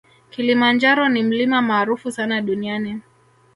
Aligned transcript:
Kilimanjaro 0.29 1.09
ni 1.09 1.23
mlima 1.23 1.61
maarufu 1.61 2.11
sana 2.11 2.41
duniani 2.41 3.01